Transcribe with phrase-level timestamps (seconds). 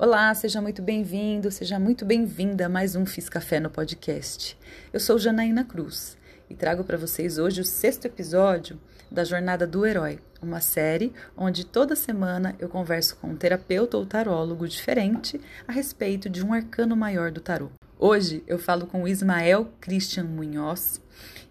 [0.00, 4.56] Olá, seja muito bem-vindo, seja muito bem-vinda a mais um Fiz Café no podcast.
[4.92, 6.16] Eu sou Janaína Cruz
[6.48, 8.78] e trago para vocês hoje o sexto episódio
[9.10, 14.06] da Jornada do Herói, uma série onde toda semana eu converso com um terapeuta ou
[14.06, 17.68] tarólogo diferente a respeito de um arcano maior do tarô.
[17.98, 21.00] Hoje eu falo com Ismael Christian Munhoz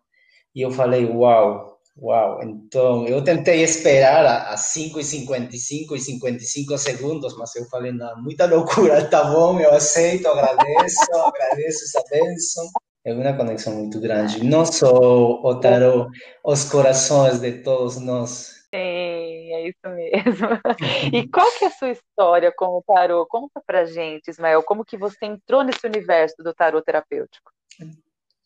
[0.53, 6.77] E eu falei, uau, Uau, então eu tentei esperar às 5 e 55 e 55
[6.77, 12.69] segundos, mas eu falei, não, muita loucura, tá bom, eu aceito, agradeço, agradeço essa bênção.
[13.03, 16.11] É uma conexão muito grande, não só o tarot,
[16.43, 18.57] os corações de todos nós.
[18.73, 20.47] Sim, é isso mesmo.
[21.13, 23.27] E qual que é a sua história com o tarot?
[23.29, 27.49] Conta pra gente, Ismael, como que você entrou nesse universo do tarot terapêutico?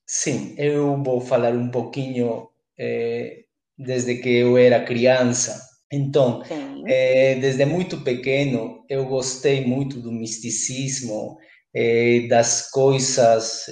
[0.05, 2.50] Sim, eu vou falar um pouquinho
[2.83, 3.43] é,
[3.77, 5.61] desde que eu era criança.
[5.93, 6.41] Então,
[6.87, 11.37] é, desde muito pequeno, eu gostei muito do misticismo,
[11.75, 13.67] é, das coisas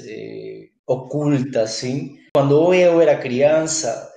[0.86, 2.18] ocultas, sim.
[2.36, 4.14] Quando eu era criança,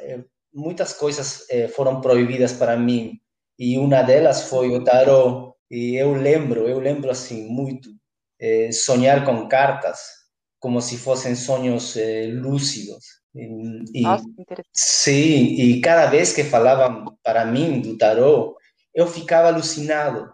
[0.53, 3.19] muitas coisas foram proibidas para mim,
[3.59, 5.53] e uma delas foi o tarot.
[5.71, 7.89] E eu lembro, eu lembro assim muito,
[8.73, 10.01] sonhar com cartas,
[10.59, 11.97] como se fossem sonhos
[12.35, 13.22] lúcidos.
[13.35, 14.25] E, Nossa,
[14.73, 18.57] sim, e cada vez que falavam para mim do tarô,
[18.95, 20.31] eu ficava alucinado,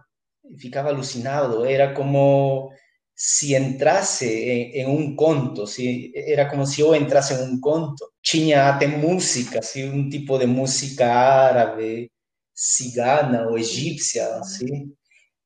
[0.59, 2.71] ficava alucinado, era como
[3.15, 8.05] se entrasse em, em, um conto, se, era como se eu entrasse em um conto.
[8.23, 12.11] Tinha até música, assim, um tipo de música árabe,
[12.55, 14.93] cigana ou egípcia, assim.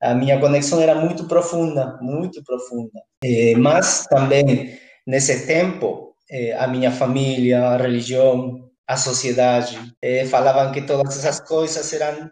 [0.00, 3.00] A minha conexão era muito profunda, muito profunda.
[3.24, 10.72] Eh, mas também, nesse tempo, eh, a minha família, a religião, a sociedade, eh, falavam
[10.72, 12.30] que todas essas coisas eram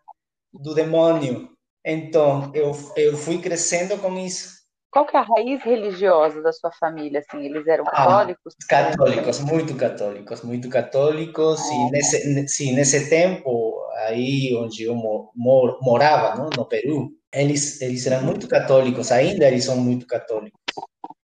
[0.53, 1.51] do demônio.
[1.85, 4.61] Então, eu, eu fui crescendo com isso.
[4.91, 7.21] Qual que é a raiz religiosa da sua família?
[7.21, 8.55] Assim, eles eram ah, católicos?
[8.61, 11.61] Ah, católicos, muito católicos, muito católicos.
[11.61, 11.75] Ah.
[11.75, 18.05] E nesse, sim, nesse tempo, aí onde eu mor, morava, não, no Peru, eles, eles
[18.07, 20.60] eram muito católicos, ainda eles são muito católicos.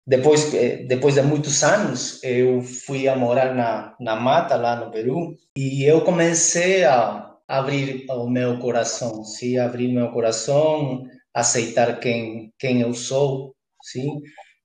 [0.06, 4.90] Depois, eh, depois de muitos anos, eu fui a morar na, na mata, lá no
[4.90, 11.04] Peru, e eu comecei a abrir o meu coração, sim, abrir meu coração,
[11.34, 14.20] aceitar quem, quem eu sou, sim,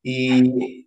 [0.06, 0.84] e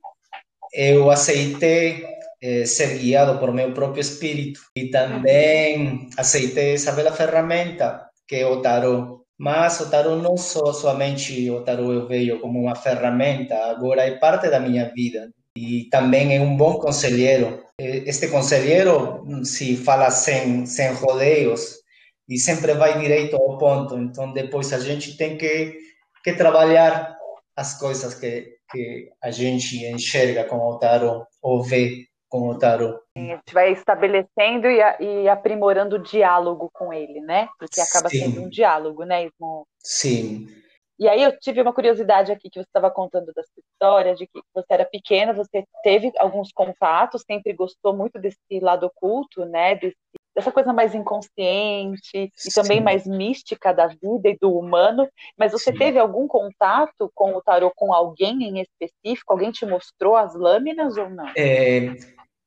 [0.73, 2.05] eu aceitei
[2.41, 8.47] eh, ser guiado por meu próprio espírito e também aceitei essa bela ferramenta que é
[8.47, 13.57] o tarot mas o tarot não só somente o tarot eu vejo como uma ferramenta,
[13.67, 17.63] agora é parte da minha vida e também é um bom conselheiro.
[17.79, 21.81] Este conselheiro se fala sem sem rodeios
[22.29, 23.99] e sempre vai direito ao ponto.
[23.99, 25.79] Então depois a gente tem que
[26.23, 27.15] que trabalhar
[27.57, 33.01] as coisas que que a gente enxerga com o tarot ou vê com o tarot.
[33.17, 37.49] A gente vai estabelecendo e, e aprimorando o diálogo com ele, né?
[37.59, 38.19] Porque acaba Sim.
[38.21, 39.67] sendo um diálogo, né, Ismo?
[39.79, 40.47] Sim.
[40.99, 44.27] E aí eu tive uma curiosidade aqui que você estava contando da sua história, de
[44.27, 49.75] que você era pequena, você teve alguns contatos, sempre gostou muito desse lado oculto, né?
[49.75, 49.97] Desse,
[50.35, 55.09] dessa coisa mais inconsciente e também mais mística da vida e do humano.
[55.39, 55.79] Mas você Sim.
[55.79, 59.33] teve algum contato com o tarô com alguém em específico?
[59.33, 61.29] Alguém te mostrou as lâminas ou não?
[61.37, 61.95] É,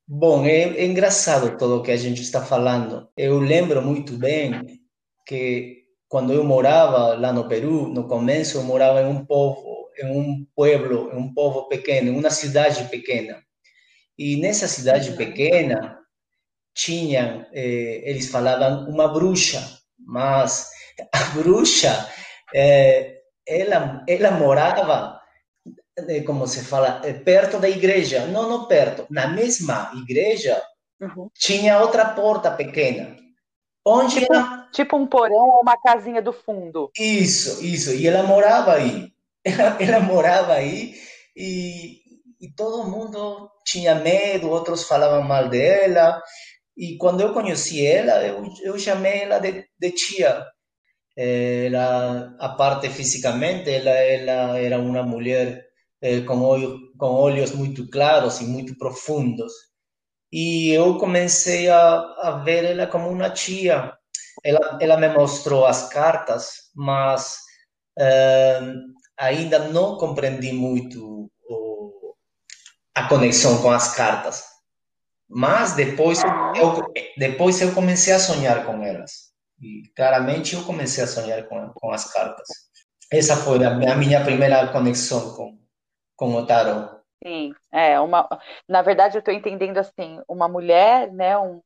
[0.08, 3.08] bom, é, é engraçado tudo o que a gente está falando.
[3.16, 4.82] Eu lembro muito bem
[5.26, 10.12] que quando eu morava lá no Peru, no começo eu morava em um povo, em
[10.12, 13.42] um pueblo, em um povo pequeno, em uma cidade pequena.
[14.18, 16.00] E nessa cidade pequena
[16.78, 19.62] tinham, eh, eles falavam uma bruxa,
[19.98, 20.70] mas
[21.12, 22.08] a bruxa,
[22.54, 25.20] eh, ela, ela morava,
[25.98, 30.62] eh, como se fala, eh, perto da igreja, não, não perto, na mesma igreja
[31.02, 31.30] uhum.
[31.34, 33.18] tinha outra porta pequena,
[33.86, 36.92] onde tipo, ela Tipo um porão ou uma casinha do fundo.
[36.98, 37.92] Isso, isso.
[37.92, 39.12] E ela morava aí.
[39.48, 40.94] Ela, ela morava aí
[41.34, 42.02] e,
[42.42, 46.22] e todo mundo tinha medo, outros falavam mal dela.
[46.78, 50.46] E quando eu conheci ela, eu, eu chamei ela de, de tia.
[51.18, 55.66] Ela, a parte fisicamente, ela, ela era uma mulher
[56.02, 59.52] eh, com, olho, com olhos muito claros e muito profundos.
[60.32, 63.94] E eu comecei a, a ver ela como uma tia,
[64.44, 67.38] ela, ela me mostrou as cartas, mas
[68.00, 72.16] uh, ainda não compreendi muito o,
[72.96, 74.44] a conexão com as cartas.
[75.30, 79.32] Mas depois eu, depois eu comecei a sonhar com elas.
[79.62, 82.48] E claramente eu comecei a sonhar com, com as cartas.
[83.12, 85.58] Essa foi a, a minha primeira conexão com,
[86.16, 86.98] com o tarot.
[87.26, 88.28] Sim, é uma.
[88.68, 91.62] Na verdade, eu estou entendendo assim, uma mulher, né, um,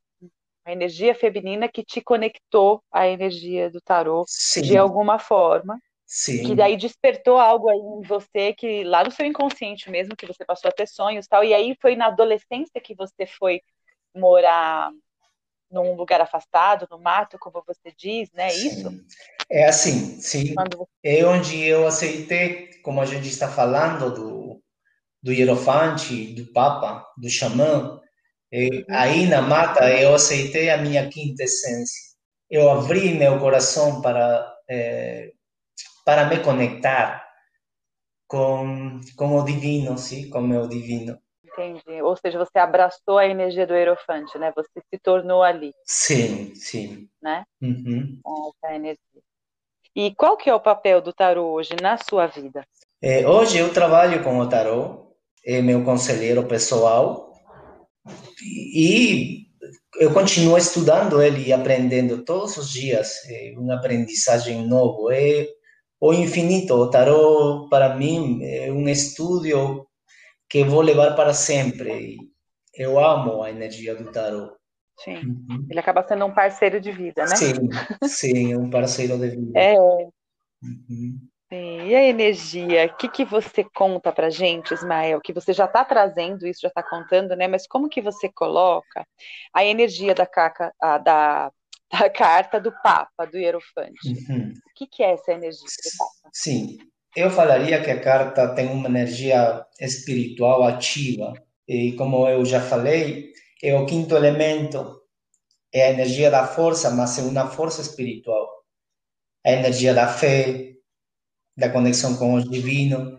[0.64, 4.62] uma energia feminina que te conectou à energia do tarô Sim.
[4.62, 5.78] de alguma forma.
[6.14, 6.44] Sim.
[6.44, 10.44] Que daí despertou algo aí em você que lá no seu inconsciente mesmo, que você
[10.44, 11.42] passou a ter sonhos tal.
[11.42, 13.62] E aí foi na adolescência que você foi
[14.14, 14.90] morar
[15.70, 18.50] num lugar afastado, no mato, como você diz, né?
[18.50, 18.68] Sim.
[18.68, 19.06] Isso?
[19.50, 20.54] É assim, sim.
[20.54, 20.86] Quando...
[21.02, 24.62] É onde eu aceitei, como a gente está falando do,
[25.22, 27.98] do hierofante, do papa, do xamã,
[28.50, 32.12] eu, aí na mata eu aceitei a minha quinta essência.
[32.50, 35.32] Eu abri meu coração para é,
[36.04, 37.26] para me conectar
[38.26, 41.18] com com o divino, sim, com o meu divino.
[41.44, 42.00] Entendi.
[42.02, 44.52] Ou seja, você abraçou a energia do Hierofante, né?
[44.56, 45.72] Você se tornou ali.
[45.84, 47.08] Sim, sim.
[47.20, 47.44] Né?
[47.60, 48.18] Uhum.
[48.64, 49.22] Essa energia.
[49.94, 52.66] E qual que é o papel do tarô hoje na sua vida?
[53.02, 55.14] É, hoje eu trabalho com o tarô,
[55.44, 57.32] é meu conselheiro pessoal
[58.42, 59.46] e
[59.96, 65.46] eu continuo estudando ele e aprendendo todos os dias, é uma aprendizagem novo, é
[66.02, 66.74] o infinito.
[66.74, 69.86] O tarot, para mim, é um estudo
[70.50, 72.18] que vou levar para sempre.
[72.74, 74.52] Eu amo a energia do tarot.
[74.98, 75.66] Sim, uhum.
[75.70, 77.36] ele acaba sendo um parceiro de vida, né?
[77.36, 77.54] Sim,
[78.04, 79.58] sim, um parceiro de vida.
[79.58, 79.74] É.
[79.78, 81.18] Uhum.
[81.50, 85.20] E a energia, o que, que você conta para gente, Ismael?
[85.20, 87.46] Que você já está trazendo isso, já está contando, né?
[87.46, 89.06] Mas como que você coloca
[89.54, 91.52] a energia da, caca, a, da,
[92.00, 94.08] da carta do Papa, do Hierofante?
[94.08, 94.52] Uhum.
[94.52, 95.68] O que, que é essa energia?
[96.32, 96.78] Sim,
[97.14, 101.34] eu falaria que a carta tem uma energia espiritual ativa.
[101.68, 105.02] E como eu já falei, é o quinto elemento,
[105.72, 108.48] é a energia da força, mas é uma força espiritual.
[109.44, 110.72] A energia da fé,
[111.56, 113.18] da conexão com o divino,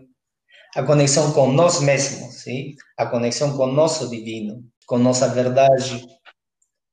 [0.74, 2.74] a conexão com nós mesmos, sim?
[2.96, 6.04] a conexão com o nosso divino, com nossa verdade,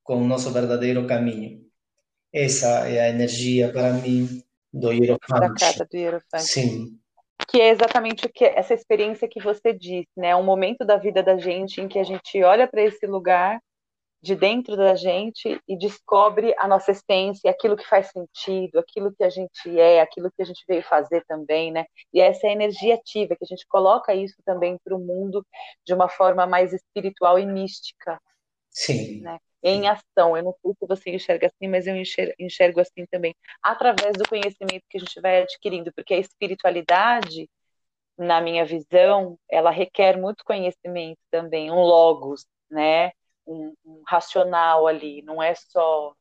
[0.03, 1.70] com o nosso verdadeiro caminho.
[2.33, 5.39] Essa é a energia para mim do Hierofante.
[5.39, 6.43] Da carta do Hierofante.
[6.43, 6.99] Sim.
[7.47, 10.35] Que é exatamente o que essa experiência que você disse, né?
[10.35, 13.59] Um momento da vida da gente em que a gente olha para esse lugar
[14.21, 19.23] de dentro da gente e descobre a nossa essência, aquilo que faz sentido, aquilo que
[19.23, 21.85] a gente é, aquilo que a gente veio fazer também, né?
[22.13, 25.45] E essa é energia ativa, que a gente coloca isso também para o mundo
[25.85, 28.21] de uma forma mais espiritual e mística.
[28.69, 29.21] Sim.
[29.21, 29.39] Né?
[29.63, 30.35] Em ação.
[30.35, 33.35] Eu não sei se você enxerga assim, mas eu enxergo, enxergo assim também.
[33.61, 37.49] Através do conhecimento que a gente vai adquirindo, porque a espiritualidade,
[38.17, 43.11] na minha visão, ela requer muito conhecimento também, um logos, né?
[43.45, 46.13] um, um racional ali, não é só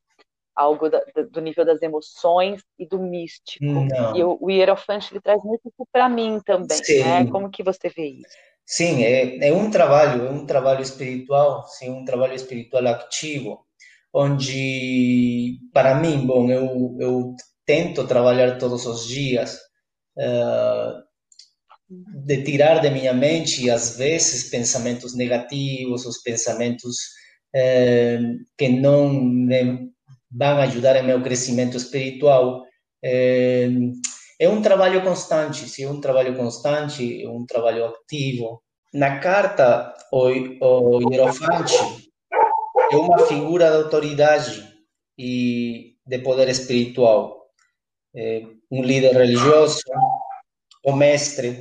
[0.55, 3.65] algo da, do nível das emoções e do místico.
[3.65, 4.15] Não.
[4.15, 7.03] E o, o Hierofante ele traz muito isso para mim também, sim.
[7.03, 7.25] né?
[7.31, 8.37] Como que você vê isso?
[8.65, 13.65] Sim, é, é um trabalho, é um trabalho espiritual, sim, um trabalho espiritual ativo,
[14.13, 19.57] onde, para mim, bom, eu, eu tento trabalhar todos os dias
[20.17, 21.01] uh,
[22.25, 26.95] de tirar de minha mente, às vezes, pensamentos negativos, os pensamentos
[27.55, 29.89] uh, que não me
[30.31, 32.63] vão ajudar em meu crescimento espiritual.
[33.03, 33.91] Uh,
[34.41, 38.59] é um trabalho constante, sim, um trabalho constante, um trabalho ativo.
[38.91, 41.75] Na carta, o, o Hierofante
[42.91, 44.67] é uma figura de autoridade
[45.15, 47.51] e de poder espiritual.
[48.15, 49.79] É um líder religioso,
[50.83, 51.59] o mestre,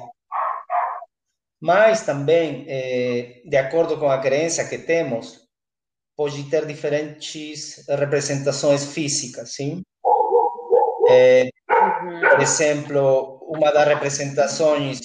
[1.61, 5.39] mas também, é, de acordo com a crença que temos,
[6.17, 9.83] pode ter diferentes representações físicas, sim?
[11.11, 11.51] É,
[12.01, 15.01] por exemplo, uma das representações,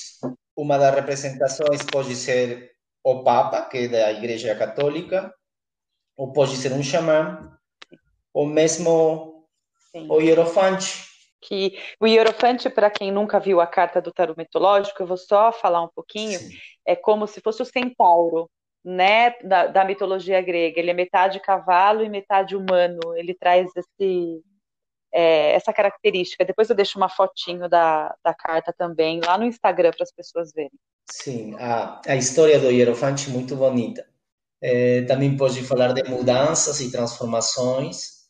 [0.56, 2.72] uma das representações pode ser
[3.04, 5.34] o Papa, que é da Igreja Católica,
[6.18, 7.58] ou pode ser um xamã,
[8.34, 9.48] ou mesmo
[9.92, 10.08] Sim.
[10.10, 11.06] o Hierofante.
[11.42, 15.52] Que o Hierofante, para quem nunca viu a carta do tarot mitológico, eu vou só
[15.52, 16.58] falar um pouquinho, Sim.
[16.86, 18.50] é como se fosse o centauro,
[18.84, 20.80] né, da, da mitologia grega.
[20.80, 23.16] Ele é metade cavalo e metade humano.
[23.16, 24.42] Ele traz esse
[25.16, 26.44] é, essa característica.
[26.44, 30.52] Depois eu deixo uma fotinho da, da carta também lá no Instagram para as pessoas
[30.54, 30.78] verem.
[31.10, 34.06] Sim, a, a história do Hierofante muito bonita.
[34.62, 38.26] É, também pode falar de mudanças e transformações,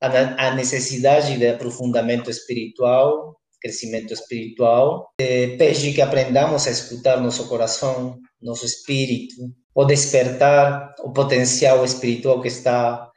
[0.00, 7.48] a, a necessidade de aprofundamento espiritual, crescimento espiritual, é, pede que aprendamos a escutar nosso
[7.48, 9.34] coração, nosso espírito,
[9.74, 13.07] o despertar o potencial espiritual que está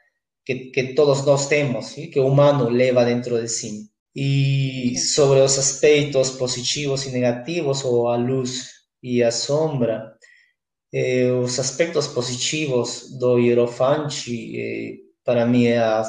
[0.44, 2.08] que, que todos nós temos, ¿sí?
[2.08, 3.88] que o humano leva dentro de si.
[4.14, 8.70] E sobre os aspectos positivos e negativos, ou a luz
[9.02, 10.14] e a sombra,
[10.92, 16.04] eh, os aspectos positivos do Hierofante, eh, para mim, é a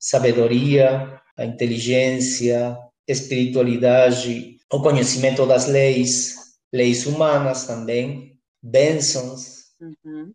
[0.00, 6.34] sabedoria, a inteligência, espiritualidade, o conhecimento das leis,
[6.72, 10.32] leis humanas também, bênçãos, uhum.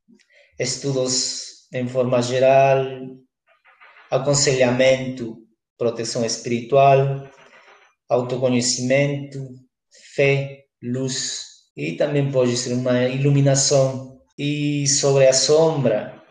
[0.57, 2.86] estudos em forma geral,
[4.09, 5.38] aconselhamento,
[5.77, 7.29] proteção espiritual,
[8.09, 9.39] autoconhecimento,
[10.15, 11.43] fé, luz
[11.75, 14.17] e também pode ser uma iluminação.
[14.38, 16.21] E sobre a sombra,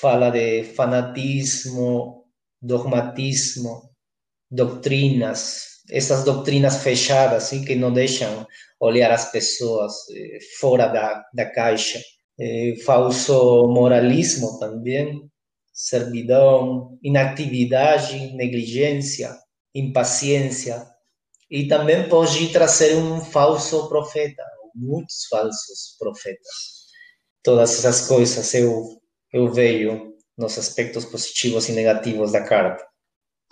[0.00, 2.24] fala de fanatismo,
[2.60, 3.90] dogmatismo,
[4.50, 8.46] doutrinas, essas doutrinas fechadas que não deixam
[8.80, 12.00] olhar as pessoas eh, fora da, da caixa
[12.38, 15.30] eh, falso moralismo também,
[15.72, 19.36] servidão, inatividade, negligência,
[19.74, 20.86] impaciência.
[21.50, 24.42] E também pode trazer um falso profeta,
[24.74, 26.86] muitos falsos profetas.
[27.42, 29.00] Todas essas coisas eu,
[29.32, 32.84] eu vejo nos aspectos positivos e negativos da carta.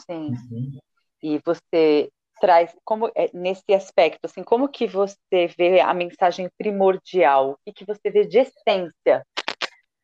[0.05, 0.31] Sim.
[0.31, 0.79] Uhum.
[1.23, 2.11] E você
[2.45, 7.87] traz como é, nesse aspecto assim como que você vê a mensagem primordial o que,
[7.87, 9.27] você vê de essência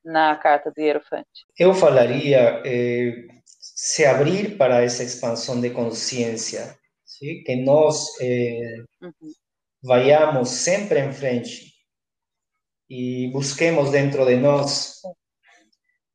[0.02, 7.42] na carta do Hierofante eu falaria eh, se abrir para essa expansão de consciência ¿sí?
[7.44, 9.32] que nós eh, uhum.
[9.82, 11.74] vayamos sempre em frente
[12.88, 14.94] e busquemos dentro de nós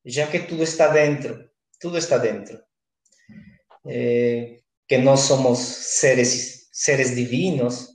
[0.04, 1.48] já que tudo está dentro
[1.80, 2.60] tudo está dentro
[3.88, 7.90] eh, que nós somos seres, seres divinos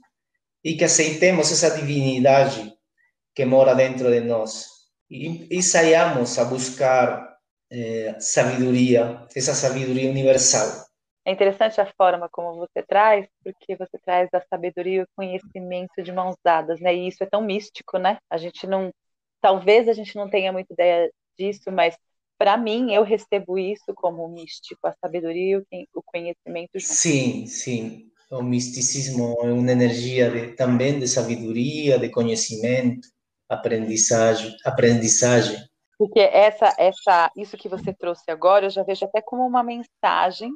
[0.63, 2.73] e que aceitemos essa divinidade
[3.33, 4.65] que mora dentro de nós
[5.09, 7.37] e, e saiamos a buscar
[7.71, 10.85] eh, sabedoria, essa sabedoria universal.
[11.23, 16.01] É interessante a forma como você traz, porque você traz a sabedoria e o conhecimento
[16.01, 16.95] de mãos dadas, né?
[16.95, 18.17] E isso é tão místico, né?
[18.29, 18.91] A gente não,
[19.39, 21.95] talvez a gente não tenha muita ideia disso, mas
[22.41, 26.71] para mim, eu recebo isso como místico, a sabedoria e o conhecimento.
[26.79, 28.09] Sim, sim.
[28.31, 33.07] O misticismo é uma energia de, também de sabedoria, de conhecimento,
[33.47, 35.55] aprendizagem, aprendizagem.
[35.99, 40.51] Porque essa, essa, isso que você trouxe agora, eu já vejo até como uma mensagem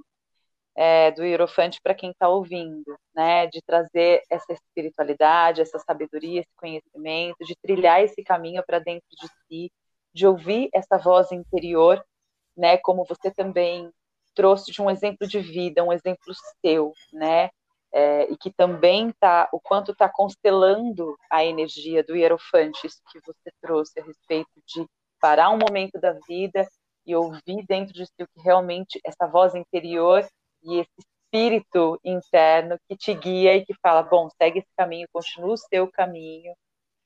[0.75, 3.45] é, do Hierofante para quem está ouvindo, né?
[3.45, 9.27] De trazer essa espiritualidade, essa sabedoria, esse conhecimento, de trilhar esse caminho para dentro de
[9.27, 9.71] si,
[10.15, 12.03] de ouvir essa voz interior,
[12.57, 12.77] né?
[12.77, 13.91] Como você também
[14.33, 16.33] trouxe de um exemplo de vida, um exemplo
[16.65, 17.49] seu, né?
[17.93, 23.19] É, e que também tá o quanto está constelando a energia do hierofante, isso que
[23.25, 24.85] você trouxe a respeito de
[25.21, 26.67] parar um momento da vida
[27.05, 30.27] e ouvir dentro de si o que realmente essa voz interior
[30.63, 35.53] e esse espírito interno que te guia e que fala, bom, segue esse caminho, continua
[35.53, 36.53] o seu caminho,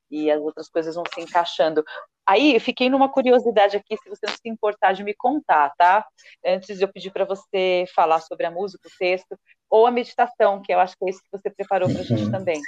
[0.09, 1.83] e as outras coisas vão se encaixando.
[2.27, 6.05] Aí eu fiquei numa curiosidade aqui, se você não se importar de me contar, tá?
[6.45, 9.35] Antes de eu pedir para você falar sobre a música, o texto,
[9.69, 12.25] ou a meditação, que eu acho que é isso que você preparou para a gente
[12.25, 12.31] uhum.
[12.31, 12.61] também.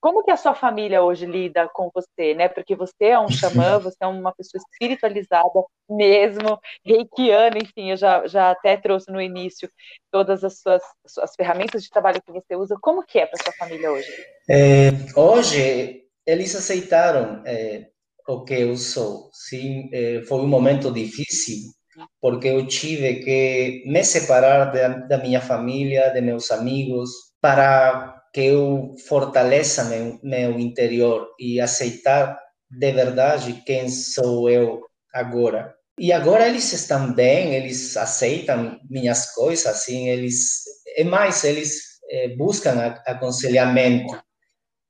[0.00, 2.48] Como que a sua família hoje lida com você, né?
[2.48, 8.26] Porque você é um xamã, você é uma pessoa espiritualizada mesmo, reikiana, enfim, eu já,
[8.26, 9.68] já até trouxe no início
[10.12, 10.82] todas as suas
[11.20, 12.76] as ferramentas de trabalho que você usa.
[12.80, 14.08] Como que é para sua família hoje?
[14.48, 17.86] É, hoje, eles aceitaram é,
[18.28, 19.30] o que eu sou.
[19.32, 21.72] Sim, é, foi um momento difícil,
[22.20, 28.42] porque eu tive que me separar da, da minha família, de meus amigos, para que
[28.42, 32.38] eu fortaleça meu, meu interior e aceitar
[32.70, 34.82] de verdade quem sou eu
[35.14, 35.74] agora.
[35.98, 40.62] E agora eles estão bem, eles aceitam minhas coisas, assim, eles
[40.94, 41.80] é mais, eles
[42.10, 44.27] é, buscam aconselhamento.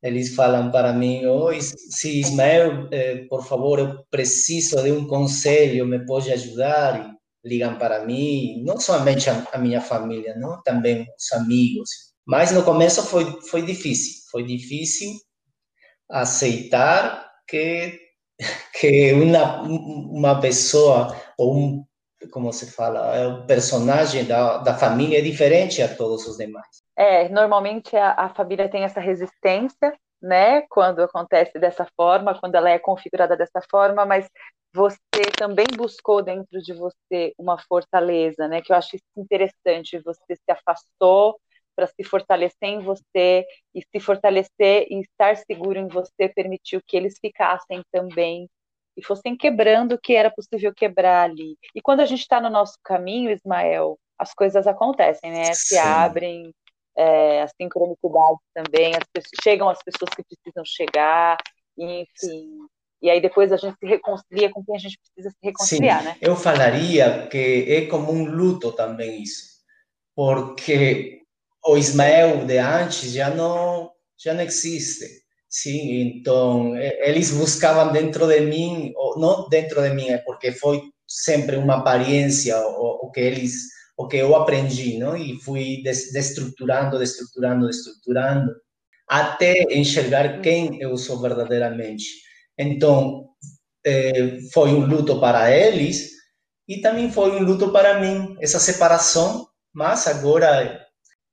[0.02, 5.86] Eles falam para mim, oi, se Ismael, é, por favor, eu preciso de um conselho,
[5.86, 7.18] me pode ajudar?
[7.44, 11.88] E ligam para mim, não somente a, minha família, não, também os amigos.
[12.26, 14.22] Mas no começo foi, foi difícil.
[14.30, 15.12] Foi difícil
[16.10, 17.98] aceitar que,
[18.80, 21.84] que uma, uma pessoa, ou um,
[22.30, 26.66] como se fala, é um personagem da, da família é diferente a todos os demais.
[26.98, 32.68] É, normalmente a, a família tem essa resistência, né, quando acontece dessa forma, quando ela
[32.70, 34.28] é configurada dessa forma, mas
[34.74, 34.98] você
[35.36, 41.40] também buscou dentro de você uma fortaleza, né, que eu acho interessante, você se afastou
[41.76, 46.96] para se fortalecer em você e se fortalecer e estar seguro em você permitiu que
[46.96, 48.50] eles ficassem também
[48.96, 51.56] e fossem quebrando o que era possível quebrar ali.
[51.72, 55.44] E quando a gente está no nosso caminho, Ismael, as coisas acontecem, né?
[55.44, 55.54] Sim.
[55.54, 56.52] Se abrem,
[56.98, 61.38] é, as sincronicidades também, as pessoas, chegam as pessoas que precisam chegar,
[61.78, 62.58] enfim.
[63.00, 66.06] E aí depois a gente se reconcilia com quem a gente precisa se reconciliar, Sim,
[66.08, 66.16] né?
[66.20, 69.44] Eu falaria que é como um luto também isso,
[70.16, 71.22] porque
[71.64, 75.06] o Ismael de antes já não já não existe.
[75.48, 80.82] Sim, então eles buscavam dentro de mim, ou não dentro de mim, é porque foi
[81.06, 85.16] sempre uma aparência o, o que eles o que eu aprendi, não?
[85.16, 88.54] E fui destruturando, destruturando, destruturando,
[89.08, 92.04] até enxergar quem eu sou verdadeiramente.
[92.56, 93.26] Então,
[93.84, 96.10] eh, foi um luto para eles
[96.68, 100.86] e também foi um luto para mim, essa separação, mas agora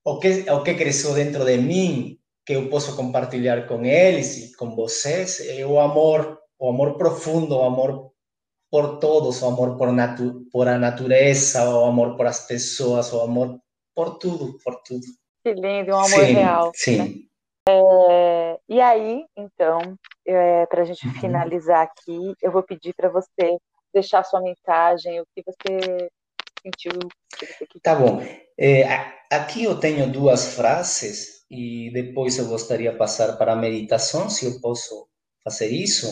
[0.04, 4.56] o que, o que cresceu dentro de mim, que eu posso compartilhar com eles e
[4.56, 8.12] com vocês, é o amor, o amor profundo, o amor
[8.76, 13.22] por todos, o amor por, natu por a natureza, o amor por as pessoas, o
[13.22, 13.58] amor
[13.96, 15.06] por tudo, por tudo.
[15.42, 16.72] Que lindo, um amor sim, real.
[16.76, 16.98] Sim.
[16.98, 17.14] Né?
[17.70, 19.80] É, e aí, então,
[20.28, 21.14] é, para a gente uhum.
[21.14, 23.58] finalizar aqui, eu vou pedir para você
[23.94, 26.10] deixar sua mensagem, o que você
[26.62, 27.00] sentiu.
[27.40, 28.22] Que você tá bom.
[28.60, 28.84] É,
[29.32, 34.46] aqui eu tenho duas frases e depois eu gostaria de passar para a meditação, se
[34.46, 35.08] eu posso
[35.46, 36.10] fazer isso.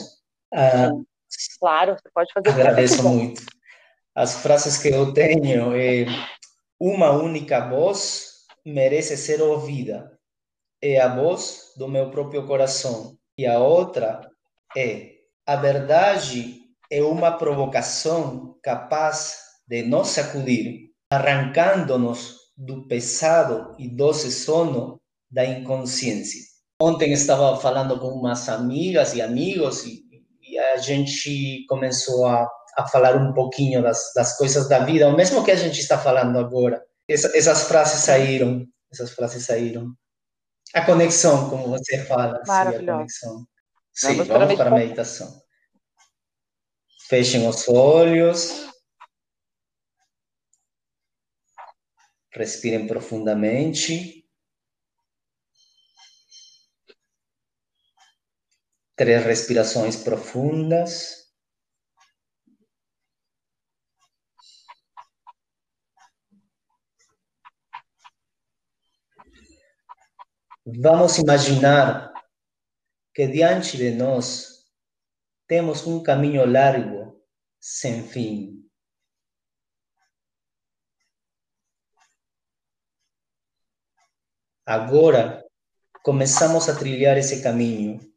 [0.53, 0.91] Ah,
[1.59, 2.49] claro, você pode fazer.
[2.49, 3.41] Agradeço muito.
[4.15, 6.05] As frases que eu tenho é
[6.79, 10.17] uma única voz merece ser ouvida.
[10.81, 13.17] É a voz do meu próprio coração.
[13.37, 14.29] E a outra
[14.75, 15.13] é
[15.45, 25.01] a verdade é uma provocação capaz de nos sacudir arrancando-nos do pesado e doce sono
[25.29, 26.41] da inconsciência.
[26.81, 30.02] Ontem estava falando com umas amigas e amigos e, e
[30.57, 35.43] a gente começou a, a falar um pouquinho das, das coisas da vida, o mesmo
[35.43, 36.83] que a gente está falando agora.
[37.07, 39.93] Essa, essas frases saíram, essas frases saíram.
[40.73, 43.47] A conexão, como você fala, sim, a conexão.
[43.93, 45.41] Sim, vamos, vamos para a meditação.
[47.07, 48.71] Fechem os olhos.
[52.31, 54.22] Respirem profundamente.
[58.95, 61.23] Três respirações profundas.
[70.65, 72.13] Vamos imaginar
[73.13, 74.65] que diante de nós
[75.47, 77.21] temos um caminho largo,
[77.59, 78.63] sem fim.
[84.65, 85.43] Agora
[86.01, 88.12] começamos a trilhar esse caminho.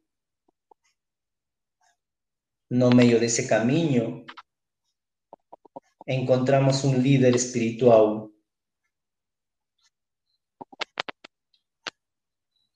[2.69, 4.25] No meio desse caminho,
[6.07, 8.29] encontramos um líder espiritual.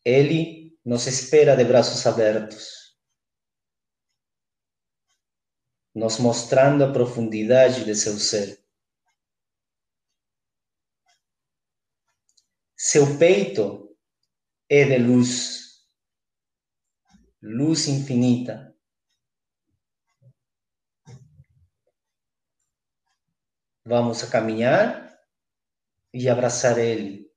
[0.03, 2.81] Ele nos espera de braços abertos.
[5.93, 8.63] nos mostrando a profundidade de seu ser.
[12.75, 13.95] Seu peito
[14.69, 15.85] é de luz,
[17.41, 18.70] luz infinita.
[23.93, 25.19] Vamos a caminhar
[26.13, 27.29] e abraçar ele.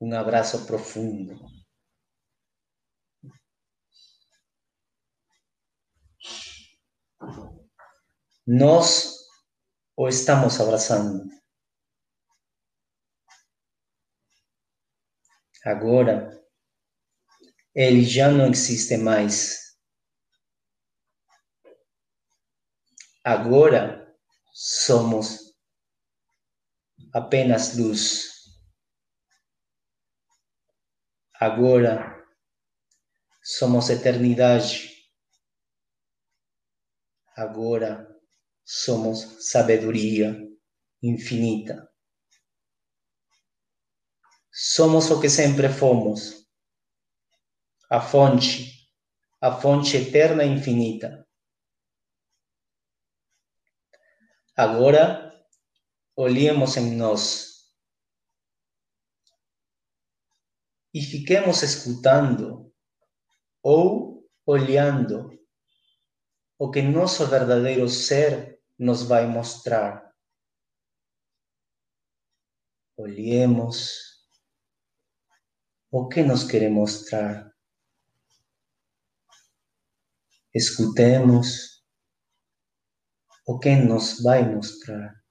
[0.00, 1.36] Um abraço profundo.
[8.46, 9.16] Nós
[9.96, 11.28] o estamos abraçando.
[15.64, 16.30] Agora,
[17.74, 19.63] ele já não existe mais.
[23.26, 24.14] Agora
[24.52, 25.56] somos
[27.10, 28.28] apenas luz.
[31.40, 32.22] Agora
[33.42, 34.90] somos eternidade.
[37.34, 38.06] Agora
[38.62, 40.38] somos sabedoria
[41.02, 41.90] infinita.
[44.52, 46.46] Somos o que sempre fomos,
[47.90, 48.86] a fonte,
[49.40, 51.23] a fonte eterna e infinita.
[54.56, 55.34] Agora,
[56.14, 57.74] olhemos em nós
[60.94, 62.72] e fiquemos escutando
[63.60, 65.36] ou olhando
[66.56, 70.14] o que nosso verdadeiro ser nos vai mostrar.
[72.96, 74.24] Olhemos
[75.90, 77.52] o que nos quer mostrar.
[80.54, 81.73] Escutemos
[83.46, 85.24] o que nos vai mostrar.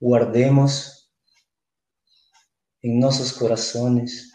[0.00, 1.08] guardemos
[2.82, 4.28] em nossos corações,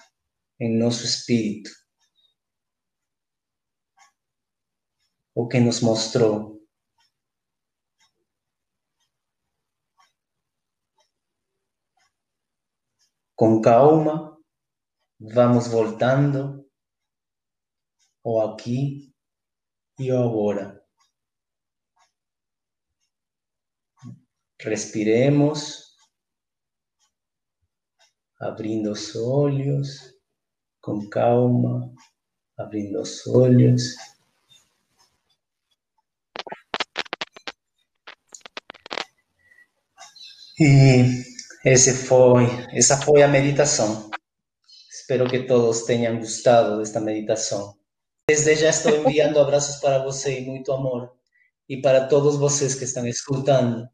[0.59, 1.71] em nosso espírito,
[5.33, 6.52] o que nos mostrou.
[13.35, 14.37] Com calma,
[15.19, 16.69] vamos voltando
[18.23, 19.11] ao aqui
[19.99, 20.83] e ao agora.
[24.61, 25.97] Respiremos,
[28.39, 30.15] abrindo os olhos,
[30.79, 31.91] com calma,
[32.55, 33.95] abrindo os olhos.
[41.65, 44.09] Esse foi, essa foi a meditação.
[44.91, 47.73] Espero que todos tenham gostado desta meditação.
[48.27, 51.11] Desde já estou enviando abraços para você e muito amor.
[51.69, 53.87] E para todos vocês que estão escutando.